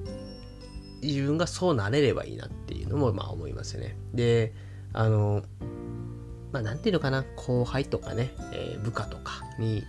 [1.01, 3.97] 自分がそうなれればいいなっていうのもまあ思いますよね。
[4.13, 4.53] で、
[4.93, 5.43] あの、
[6.53, 9.85] まあなんていうのかな、後輩とかね、えー、部下とかに、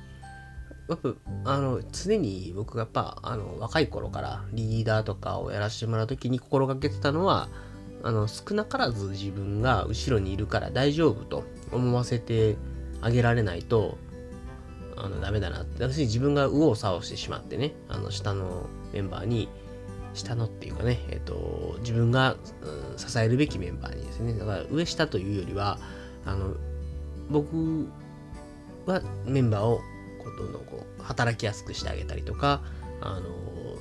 [0.89, 1.13] やっぱ
[1.45, 7.47] あの常に僕がやっぱあの若い頃からリーダーとかをやらせてもらう時に心がけてたのは
[8.03, 12.57] あの少なからず自分が後ろにいるから大丈夫と思わせて
[12.99, 13.97] あげられないと
[14.97, 15.83] あのダメだなって。
[15.83, 19.47] 私自分が右往左往してしまってねあの下のメンバーに
[20.13, 25.79] 下のっていうかね、えっ、と、自分が、うん、支えるべきメンバーにですね、だから上下というよりは、
[26.25, 26.55] あの、
[27.29, 27.87] 僕
[28.85, 32.61] はメンバーをこうどんどんこう働きやすくしてあげたりとか、
[33.01, 33.29] あの、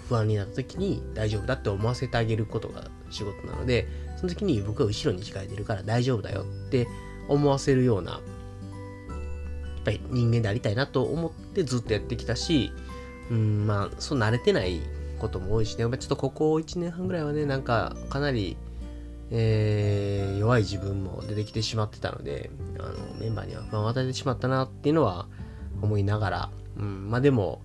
[0.09, 6.87] 不安になった時に大丈夫だって思わせてあげることが仕事なので、その時に僕は後ろに控えてるから大丈夫だよって
[7.29, 8.21] 思わせるような、やっ
[9.85, 12.73] ぱり人間でありたいなと思ってずっとやってきたし、
[13.31, 14.81] うん、まあ、そう慣れてない
[15.21, 18.57] ことも多いしね、ちょっとここ1年半ぐらいはね、なんかかなり、
[19.31, 25.29] えー、弱い自分も出てきてしまってたので、あのメンバーには不安を与えてしまったなっていうのは
[25.81, 27.63] 思いながら、うん、まあでも、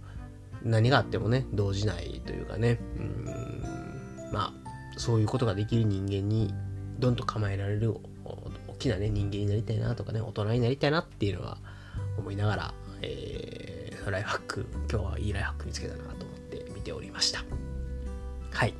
[0.64, 6.54] 何があってもね、動じないというかね、うん、まあ、そういうことができる人間に、
[7.00, 7.96] どんと構えられる
[8.68, 11.58] 大きなね、人間になりたいなとかね、大人になりたいなっていうのは
[12.18, 16.15] 思いながら、えー、ライフハック、今日はいいライフハック見つけたな
[16.86, 17.44] ておりました。
[18.52, 18.74] はい。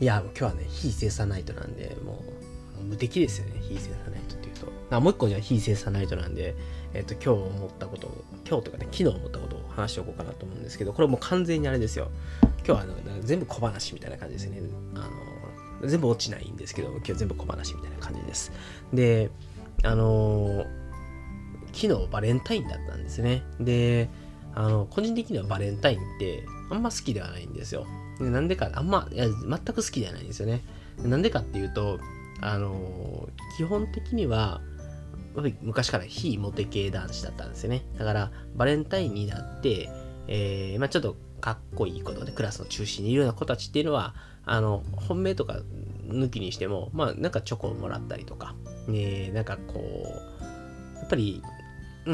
[0.00, 2.24] いや、今日はね、非生産ナイトなんで、も
[2.80, 4.72] う、無敵ですよね、非生産ナイトっていうと。
[4.90, 6.56] あもう一個じゃ非生産ナイトなんで、
[6.94, 12.10] えっ、と、今日思ったことを、今日とかね、昨日思ったことを話しておこうかなと思うんですけど、これもう完全にあれですよ。
[12.66, 14.60] 今日はあの全部小話みたいな感じですね。
[14.94, 14.98] あ
[15.80, 18.52] の、全部落ちないんですけど、今日全部小話みたいな感じです。
[18.92, 19.30] で、
[19.82, 20.64] あの
[21.72, 23.42] 昨日バレンタインだったんですね。
[23.60, 24.08] で、
[24.54, 27.86] あの、個人的にはバレンタインってあんま好きではないんですよ。
[28.18, 30.62] でなんでか、あんま、いや、全く好きではないんですよね。
[31.02, 31.98] なんでかっていうと、
[32.40, 34.60] あの基本的には、
[35.62, 37.84] 昔から非モテ系男子だったんですよね。
[37.98, 39.90] だから、バレンタインになって、
[40.28, 44.14] えー、まあちょっとかっこいいことで、クラスの中心にいるような子たちっていうのは、
[44.46, 45.60] あの、本命とか
[46.06, 48.54] 抜きにしても、まあなんかチョコをもらったりとか、
[48.86, 51.42] ね、なんかこう、やっぱり、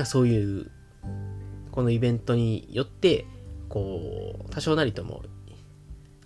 [0.04, 0.70] そういう
[1.72, 3.26] このイベントによって、
[3.70, 5.22] こう、多少なりとも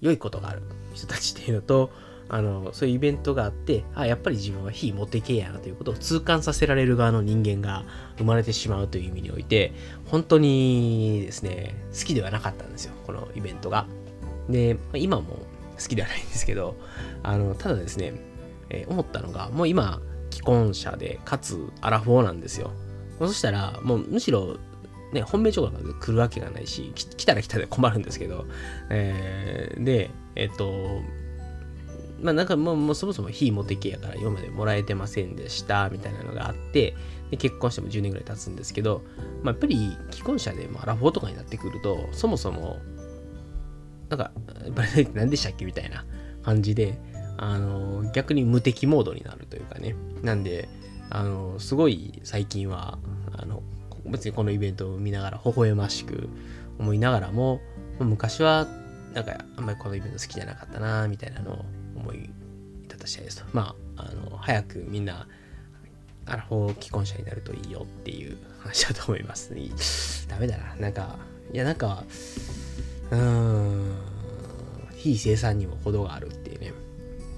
[0.01, 0.63] 良いことがある
[0.95, 1.91] 人たちっていうのと、
[2.29, 7.85] あの、そういうイベントがあって、あ、やっぱり自分は非モテ系やなということを痛感させられる側の人間が
[8.17, 9.73] 生まれてしまうという意味において、
[10.07, 13.87] 本当にですね、好きではなかったんですよ、このイベントが。
[14.49, 15.39] で、今も
[15.79, 16.77] 好きではないんですけど、
[17.23, 18.15] あの、ただですね、
[18.71, 22.71] えー、思ったのが、もう今、既婚者で、かつアラフォーなんですよ。
[23.19, 24.57] そしたら、もうむしろ
[25.15, 28.47] ね、本命情報が来るわけがないし、来たら来たで困るんですけど、
[28.91, 31.01] えー、で、えっ、と、
[32.23, 36.95] まあなんかもうもうそもそも非モテ系やから今までもらえてませんでしたみたいなのがあって
[37.31, 39.03] で結婚しても10年ぐらい経つんですけど、
[39.43, 42.79] まあ、やっぱり既婚者でもアラフォーとかになってくるとそもそも
[44.09, 44.33] なんか
[44.75, 46.07] バレないって何でしたっけみたいな
[46.43, 46.99] 感じで
[47.37, 49.95] あの逆に無敵モードになるというかね。
[50.23, 50.69] なんで
[51.11, 52.99] あのすごい最近は
[53.33, 53.63] あの
[54.07, 56.29] 別にこのイベントを見ながら微笑ましく
[56.79, 57.61] 思いながらも、
[57.99, 58.67] 昔は
[59.15, 61.65] なんかあんまりこのイベント好きじゃなかったなみたいなのを
[61.97, 62.31] 思い
[62.83, 63.45] 立たしたいですと。
[63.53, 65.27] まあ、あの、早くみんな、
[66.27, 69.69] アラフォー既婚者になるといいよっていう話だと思います、ね。
[70.29, 70.75] ダメだな。
[70.77, 71.19] なんか、
[71.53, 72.05] いやなんか、
[73.11, 73.95] うーん、
[74.97, 76.73] 非生産にも程があるっていうね、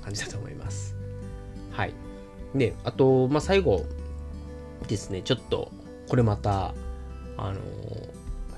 [0.05, 0.94] 感じだと思います。
[1.72, 1.94] はい。
[2.55, 3.85] で、あと、まあ、最後
[4.88, 5.72] ですね、ちょっと
[6.09, 6.75] これまた、
[7.37, 7.61] あの、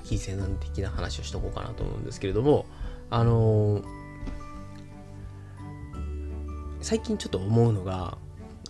[0.03, 2.65] 非生産的な話をしとこうかなと思うんですけれども、
[3.09, 3.81] あの、
[6.81, 8.17] 最近ちょっと思うのが、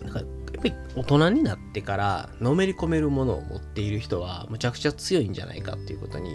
[0.02, 6.32] なんかやっぱり大人になってからのめり込めるものを持っている人はむちゃくちゃ強いんじゃないかっていうことに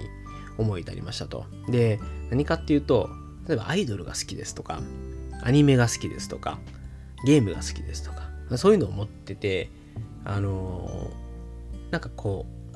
[0.57, 1.45] 思い至りましたと。
[1.67, 3.09] で、何かっていうと、
[3.47, 4.81] 例えばアイドルが好きですとか、
[5.43, 6.59] アニメが好きですとか、
[7.25, 9.69] ゲームが好きですとか、そういうのを持ってて、
[10.23, 11.11] あの
[11.91, 12.75] なんかこう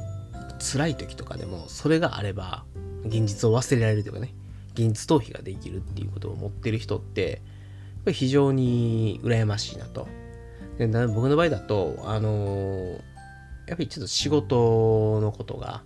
[0.60, 2.66] 辛い時とかでもそれがあれば
[3.06, 4.34] 現実を忘れられるというかね
[4.74, 7.42] 現実逃避ができるっていうことを持ってる人って
[8.08, 10.08] 非常に羨ましいなと
[10.78, 13.02] で僕の場合だとあの、
[13.68, 15.84] やっぱりちょっと仕事のことが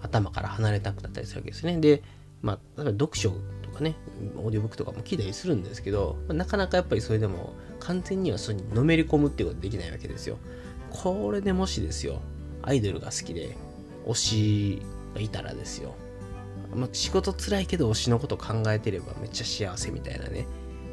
[0.00, 2.02] 頭から離れたくなったりするわけですねで
[2.42, 3.30] まあ例えば読書
[3.62, 3.94] とかね、
[4.36, 10.38] オーディオブックとかも聞いたりするんですけど、まあ、なかなかやっぱりそれでも完全にはそれにのめり込むっていうことはできないわけですよ。
[10.90, 12.20] これでもしですよ、
[12.68, 13.56] アイドルが好きで、
[14.06, 14.82] 推し
[15.14, 15.94] がいたらですよ、
[16.74, 20.46] まあ、仕事辛いけど推しのこと考えてればめっちゃ幸せみたいなね、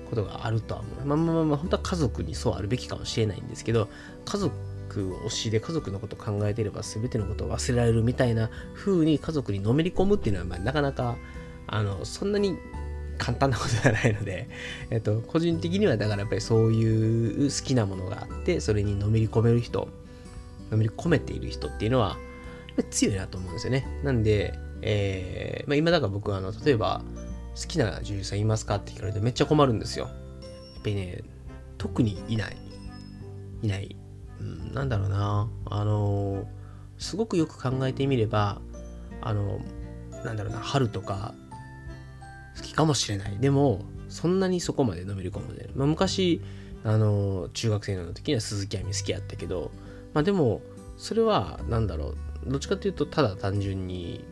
[0.09, 1.05] ことがあるとは思う。
[1.05, 3.89] まあまあまあ、まあ、本当は家族にそうあるべきかもしれないんですけど、
[4.25, 4.53] 家族
[5.13, 11.17] を推しで家族のこと考えてれば全てのことを忘れられるみたいな風に家族にのめり込むっていうのは、まあ、なかなか
[11.67, 12.57] あのそんなに
[13.17, 14.49] 簡単なことではないので、
[14.89, 19.88] えっと、個人的にはだからやっぱりそういう好きなものがあってそれにのめり込める人
[20.75, 22.17] のめり込めている人っていうのは
[22.91, 23.88] 強いなと思うんですよね。
[24.03, 27.03] なんで、えーまあ、今だから僕はあの例えば
[27.55, 30.05] 好きな女優さんいますかって聞かれてめっちゃ困るんですよ。
[30.05, 30.13] やっ
[30.83, 31.23] ぱりね
[31.77, 32.57] 特にいない。
[33.61, 33.95] いない。
[34.39, 36.45] うん、なんだろうな、あのー、
[36.97, 38.61] すごくよく考えてみれば、
[39.21, 41.33] あのー、なんだろうな、春とか
[42.57, 43.38] 好きかもしれない。
[43.39, 46.41] でも、そんなにそこまでのめり込むで、まあ、昔、
[46.83, 49.71] あのー、中学生の時には鈴木亜美好きやったけど、
[50.15, 50.62] まあでも、
[50.97, 54.23] それは、なんだろう、どっちかっていうと、ただ単純に、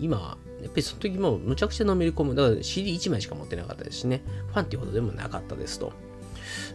[0.00, 2.34] 今、やっぱりその時もむちゃくちゃのめり込む。
[2.34, 5.92] だから CD1 枚しか持ってなかったですしね、ファンっていうほどでもなかったですと。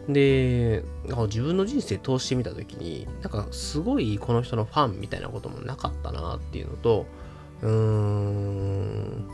[0.07, 0.83] で、
[1.27, 7.05] 自分の人生通してみたときに、なんかすごいこの人のファンみたいなこともなかったなっていうのと、
[7.61, 9.27] うーん、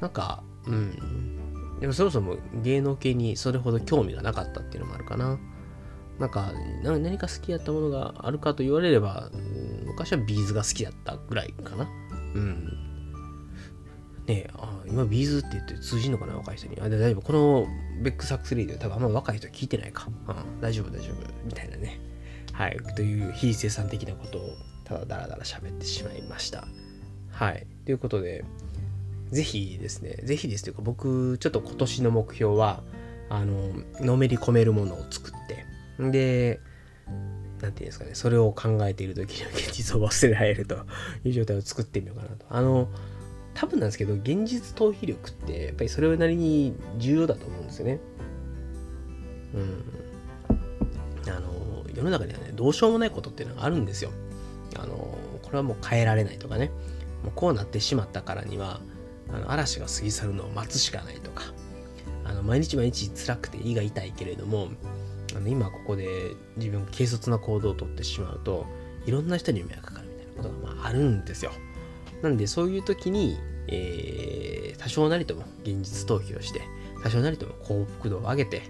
[0.00, 1.78] なんか、うん。
[1.80, 5.38] でもそもそも芸能系にそれほど興味がなかったっていうのもあるかな。
[6.18, 6.52] なんか、
[6.82, 9.30] 何か好きやったものがあるかと言われれば、
[9.86, 11.88] 昔はビーズが好きだったぐらいかな。
[12.34, 12.88] うん。
[14.26, 16.78] ねあ今 B'z って言って通じんのかな若い人に。
[16.80, 17.22] あ、大丈夫。
[17.22, 17.66] この
[18.02, 20.08] Beck's Hacks Radio 多分あんま若い人聞いてないか。
[20.28, 21.14] うん、大丈夫大丈夫。
[21.44, 22.00] みたいなね。
[22.52, 22.76] はい。
[22.94, 24.50] という非生産的なことを
[24.84, 26.66] ただダラダラ喋ってしまいました。
[27.30, 27.66] はい。
[27.84, 28.44] ということで、
[29.30, 32.82] ぜひですね、ぜひですというか僕、ちょっと今年の目標は、
[33.28, 35.66] あの、のめり込めるものを作って、
[35.98, 36.60] で、
[37.60, 40.76] なんていうんですかね、それを考えている時には現実を忘れられると
[41.24, 42.46] いう状態を作ってみようかなと。
[42.48, 42.88] あの、
[43.54, 47.98] 多分なんですけど、現実逃避力って、やっぱりそれなりに重要だと思うんですよね。
[49.54, 51.30] うん。
[51.30, 54.10] あの、世の中にはね、どうしようもないことっていうのがあるんですよ。
[54.76, 56.70] あの、これはもう変えられないとかね。
[57.24, 58.80] もうこうなってしまったからには、
[59.30, 61.42] あの嵐が過ぎ去るのを待つしかないとか、
[62.24, 64.68] あの毎日毎日辛くて胃が痛いけれども、
[65.38, 68.66] あの今ここで自分軽率な行動をとってしまうと、
[69.06, 71.52] いろんな人に迷惑かかるみたいなことがまああるんですよ。
[72.22, 76.62] なんでそういう時に、えー、多少なりとも現実逃避をして、
[77.04, 78.62] 多少なりとも幸福度を上げて、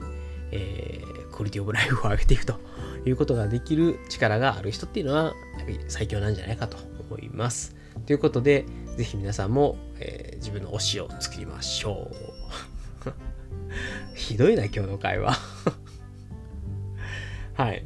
[0.53, 2.61] えー、クオリティオブライフを上げていくと
[3.07, 5.25] いうことができる力がある人っていうのは、
[5.57, 6.77] やっぱり最強なんじゃないかと
[7.09, 7.75] 思います。
[8.05, 8.67] ということで、
[8.99, 12.11] ぜひ皆さんも、えー、自分の推しを作りましょ
[13.07, 13.13] う。
[14.15, 15.39] ひどいな、今日の会話
[17.59, 17.85] はい。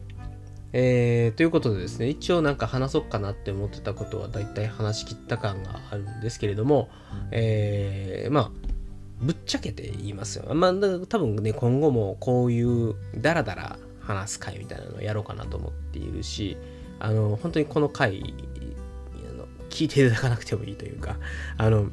[0.74, 6.90] えー、ということでですね、一応なんか話そうかなって思ってたことは大体話し切った感があるんですけれども、
[7.30, 8.50] えー、まあ、
[9.22, 10.54] ぶっちゃけて言いますよ。
[10.54, 10.72] まあ、
[11.08, 16.58] 多分ね、今後もこういうダラダラ話す回みたいなのをやろうかなと思っているし、
[17.00, 18.34] あの、本当にこの回、
[19.70, 21.16] 聞いていただかなくてもいいというか、
[21.56, 21.88] あの、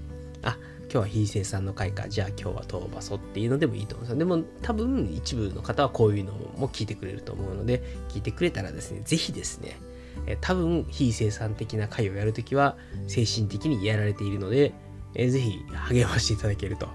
[0.92, 4.18] 今日は非生産の回か、じゃあ今日はトーバソっていうのでもいいと思うんですよ。
[4.18, 9.78] でも多分一部の方はこういうのも聞いてくれると思うので、聞いてくれたらですね、ぜひですね、
[10.26, 12.76] え多分非生産的な回をやるときは
[13.08, 14.74] 精神的にやられているので、
[15.14, 16.88] えぜひ励ましていただけると、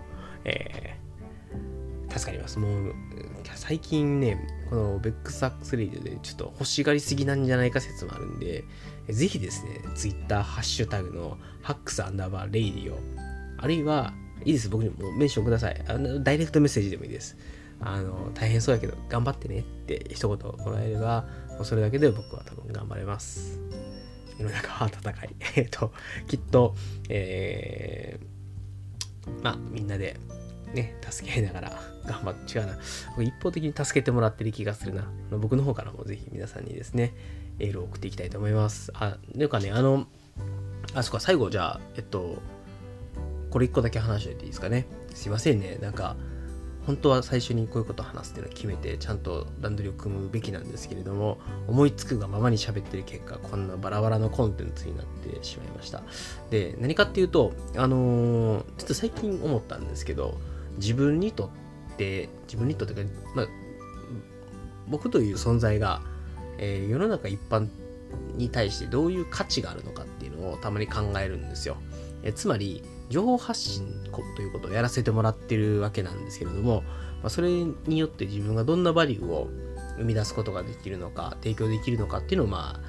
[0.44, 2.58] えー、助かります。
[2.58, 2.94] もう、
[3.54, 4.38] 最近ね、
[4.70, 8.64] この Beck's Hacks Radio でちょっと欲しがりすぎなんじゃないか説もあるんで、
[9.08, 12.98] ぜひですね、ツイッターハッシュタグの hacks アンダーバーレイディを
[13.64, 14.12] あるいは、
[14.44, 14.68] いいです。
[14.68, 15.84] 僕にもメンションください。
[15.88, 17.34] あのダイレクトメッセージでもいいです。
[17.80, 21.24] あの、大変そうやけど、頑張ってねって一言もらえれば、
[21.62, 23.58] それだけで僕は多分頑張れます。
[24.38, 25.36] 世の中は戦い。
[25.56, 25.94] えっと、
[26.28, 26.74] きっと、
[27.08, 30.20] えー、まあ、みんなで、
[30.74, 32.78] ね、助け合いながら頑張って、違うな。
[33.22, 35.10] 一方的に助けてもらってる気がするな。
[35.30, 37.14] 僕の方からもぜひ皆さんにですね、
[37.58, 38.92] エールを送っていきたいと思います。
[38.94, 40.06] あ、というかね、あの、
[40.92, 42.42] あ、そっか、最後じゃあ、えっと、
[43.54, 44.84] これ一個だけ話しておいていいですかね？
[45.14, 45.78] すいませんね。
[45.80, 46.16] なんか、
[46.86, 51.38] 本当は最初にこういうことを話すっていうのを決めて、ちゃんと段取りを組むべきなんですけれども、
[51.68, 56.02] 思いつくがままに喋ってる結果、こんなバラバラのコンテンツになってしまいました。
[56.50, 60.36] で、何かっていうと、あのー、ちょっと最近思ったんですけど、
[60.78, 61.48] 自分にと
[61.92, 63.46] って、自分にとってか、まあ、
[64.88, 66.02] 僕という存在が、
[66.58, 67.68] えー、世の中一般
[68.34, 71.76] に対してどういう価値があるのかっていうのをたまに考えるんですよ。
[72.24, 73.86] えつまり、情報発信
[74.34, 76.82] ということをやらせてもらってるわけなんですけれども、
[77.22, 79.50] まあ、それによって自分がどんなバリューを
[79.98, 82.80] 生み出すことができるのか、提供できるのかっていうのを、まあ、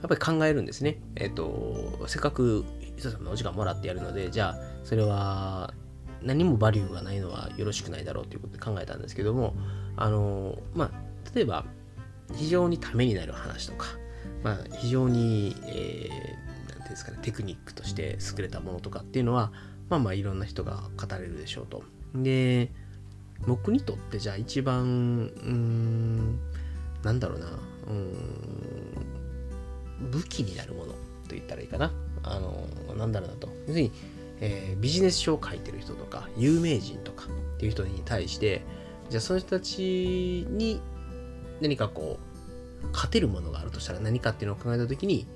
[0.00, 1.00] やっぱり考えるんですね。
[1.16, 2.64] えっ、と、せっかく
[2.96, 5.72] 人様のお時間もらってやるので、じゃあ、それは
[6.22, 9.54] 何もバリューがないのはよろしくないだろうということで考えたんですけども、
[9.96, 11.64] あの、まあ、例えば、
[12.34, 13.86] 非常にためになる話とか、
[14.42, 16.08] まあ、非常に、え、
[16.88, 19.52] うんですかね、テクニックとして優れたものとかっていうのは、
[19.88, 21.82] まあまあいろんな人が語れるでしょうと。
[22.14, 22.70] で、
[23.46, 26.38] 僕にとってじゃあ一番、うん、
[27.02, 27.46] なんだろうな、
[27.88, 28.14] うん、
[30.10, 30.98] 武器になるものと
[31.30, 31.92] 言ったらいいかな。
[32.22, 32.66] あの、
[32.96, 33.48] なんだろうなと。
[33.66, 33.92] 要するに、
[34.40, 38.62] えー、ビジネス書を書いてる人とか、有名人とかっていう人に対して、
[39.08, 40.80] じゃあその人たちに
[41.60, 42.18] 何かこ
[42.82, 45.26] う、勝てるものがあるとしたら何かっていうのを考えたときに、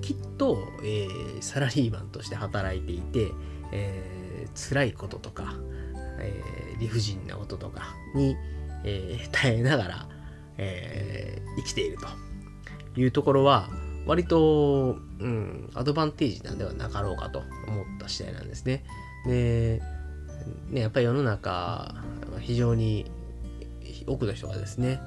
[0.00, 3.32] きっと、えー、サラリーマンとして働いていて、
[3.72, 5.54] えー、辛いこととか、
[6.20, 8.36] えー、理不尽なこととかに、
[8.84, 10.08] えー、耐えながら、
[10.58, 13.68] えー、生きているというところは、
[14.06, 18.84] 割と、うん、アドバンテージなんではなかろうかと思った次第なんですね。
[19.26, 19.80] で、
[20.70, 21.94] ね、やっぱり世の中、
[22.40, 23.10] 非常に
[24.06, 25.00] 多くの人がですね、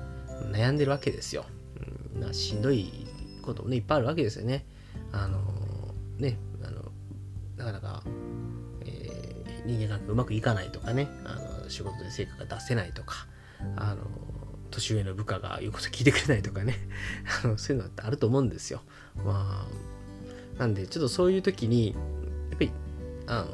[0.52, 1.46] 悩んでるわけですよ。
[2.16, 3.05] うん、しんどい
[3.46, 4.66] こともね、いっぱいあるわけですよね。
[5.12, 5.40] あの、
[6.18, 6.92] ね、あの、
[7.58, 8.04] なかなか、
[8.86, 13.28] えー、人間関係うまくいかないとかね、あの仕事で成果が出せないとか、
[13.76, 14.04] あの、
[14.72, 16.76] 年上の部下が言うこと聞いてくれないとかね
[17.44, 18.82] あのそういうのってあると思うんですよ。
[19.26, 19.68] ま
[20.58, 21.96] あ、なんでちょっとそういう時に、やっ
[22.52, 22.72] ぱり、
[23.28, 23.48] あの、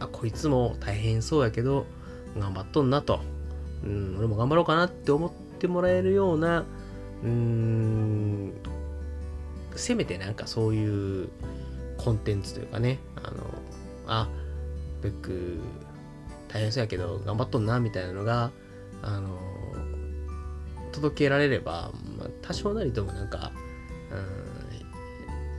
[0.00, 1.86] あ、こいつも大変そうやけど、
[2.38, 3.20] 頑張っとんなと、
[3.84, 6.64] うん、俺も頑張ろうかなって思ってもらえるような、
[7.22, 8.52] うーん、
[9.76, 11.28] せめてなんかそういう
[11.98, 13.36] コンテンツというかね、あの、
[14.06, 14.28] あ、
[15.02, 15.58] ブック
[16.48, 18.50] 大変そうやけど頑張っとんなみたいなのが、
[19.02, 19.38] あの、
[20.92, 23.52] 届けられれば、まあ、多少なりともなんか、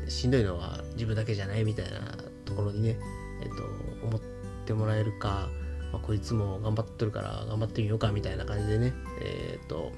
[0.04, 2.00] うん、しんどいのは自分だけじゃないみたいな
[2.46, 2.98] ところにね、
[3.42, 3.64] えっと、
[4.08, 4.22] 思っ
[4.66, 5.50] てもらえるか、
[5.92, 9.92] まあ、こいつも頑張っとるから頑張ってみようかみたいな感じでね、えー、っと、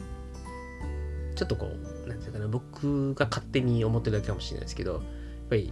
[1.35, 5.01] ちょっとこう、なんていうかな、僕が勝手に思ってるだけかもしれないですけど、やっ
[5.49, 5.71] ぱり、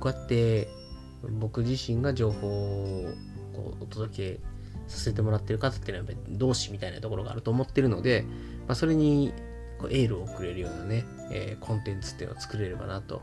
[0.00, 0.68] こうやって
[1.40, 3.14] 僕自身が情報を
[3.52, 4.40] こうお届け
[4.88, 8.24] させてもらってる方っていうのはやっぱり同志みたいなところがあると思ってるので、
[8.66, 9.32] まあ、それに
[9.78, 13.22] こうエールを送れるようなね、えー、コンテンツっていうのを作れればなと。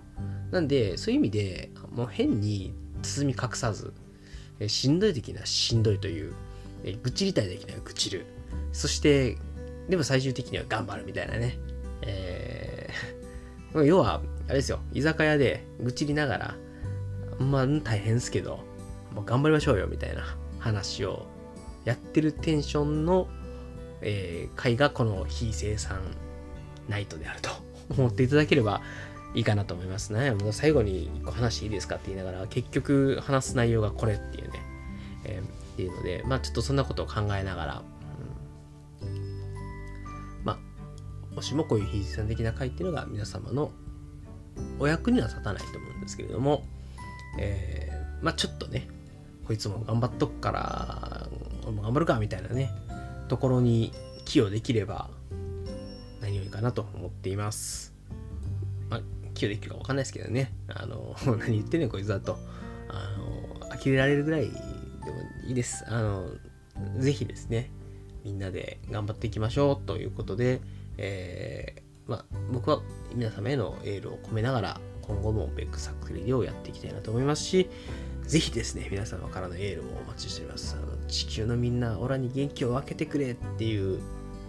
[0.52, 3.94] なんで、そういう意味で、もう変に包み隠さず、
[4.60, 6.34] えー、しんどい時にはしんどいという、
[6.84, 8.26] えー、愚痴りたい時には愚痴る。
[8.72, 9.38] そして、
[9.90, 11.58] でも最終的には頑張るみたいなね。
[12.06, 16.56] えー、 要は、あれですよ、居酒屋で愚痴りながら、
[17.40, 18.60] まあ大変ですけど、
[19.14, 21.26] もう頑張りましょうよみたいな話を
[21.86, 23.28] やってるテンションの、
[24.02, 26.00] えー、回がこの非生産
[26.90, 27.50] ナイトであると
[27.98, 28.82] 思っていただければ
[29.36, 30.32] いいかなと思いますね。
[30.32, 34.60] もう最後に1個話いいですかって言いながら、結局話す内容がこれっていうね、
[35.26, 37.84] えー、っていうので、まあちょっとそんなことを考えながら、
[41.36, 43.72] もしもこういう非生産的な回っていうのが皆様の
[44.80, 46.64] お役には立たないと思うんですけれども、
[47.40, 48.88] えー、まあちょっとね、
[49.48, 51.28] こいつも頑張っとくから、
[51.64, 52.70] 俺も頑張るかみたいなね、
[53.28, 53.92] ところに
[54.26, 55.10] 寄与できれば
[56.22, 57.94] 何よりかなと思っています。
[58.90, 59.02] まあ、
[59.34, 62.38] 寄与できるかわかんないですけどね、あの、 何言ってんねんこいつだと、
[62.90, 64.58] あの、呆れられるぐらいでも
[65.48, 65.84] いいです。
[65.88, 66.30] あの、
[67.00, 67.72] ぜひですね、
[68.24, 70.62] みんなで頑張っていきましょうということで、
[70.98, 72.82] えー、まあ、僕は
[73.14, 77.70] 皆様へのエールを込めながら、今後もベックサックレディをやっていきたいなと思いますし、
[78.24, 80.78] ぜひですね、皆様からのエールをお待ちしております。
[80.78, 84.00] あの地球のみんな、オラに元気を分けてくれっていう、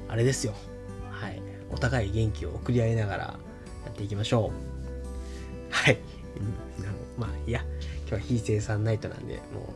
[0.09, 0.55] あれですよ。
[1.11, 1.43] はい。
[1.71, 3.39] お互い元気を送り合いながらや
[3.91, 5.73] っていきましょう。
[5.73, 5.99] はい。
[6.37, 7.65] うん、まあ、いや、
[8.01, 9.75] 今日は非生産ナイトなんで、も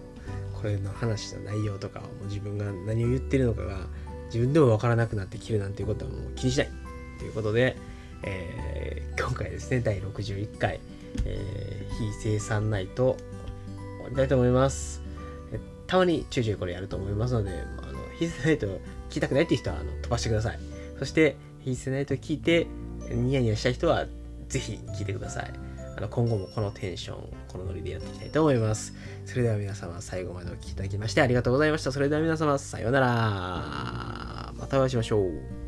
[0.55, 3.87] う、これの話の内容とかもう自分が何を言ってるのかが
[4.29, 6.70] 自分でも分からなくなってきるなんていうことはもう気にしない
[7.18, 7.76] ということで、
[8.22, 10.81] えー、今回ですね、第61回、
[11.24, 13.16] えー、非生産ナイト
[14.09, 15.03] りたいと思います。
[15.87, 20.59] たまにちょいちょいこれやると思いますので、あの、ヒースナイト聞きたくないっていう人はあの飛ばしてください。
[20.99, 22.66] そして、ヒースナイト聞いて
[23.11, 24.07] ニヤニヤした人は
[24.49, 25.68] ぜひ聞いてください。
[25.99, 28.94] あの今後もこのテンション、このノリでやっていきたいと思います。
[29.26, 31.90] それでは皆様最後までお聴きいただきましてありがとうございました。
[31.90, 33.07] それでは皆様さようなら。
[34.57, 35.68] またお会いしましょう。